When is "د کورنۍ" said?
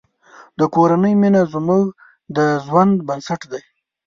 0.59-1.13